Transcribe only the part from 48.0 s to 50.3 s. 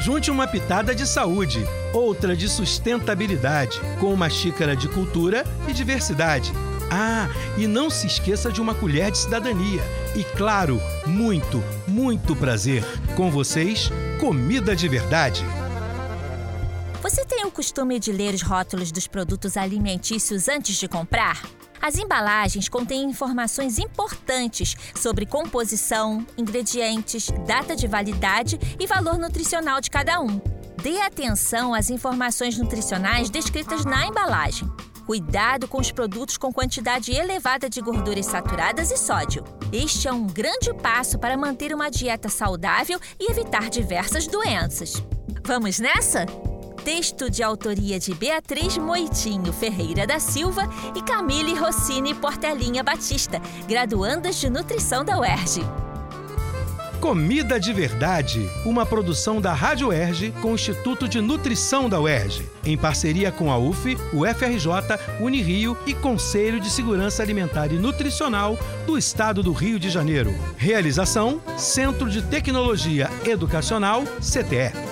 de Beatriz Moitinho Ferreira da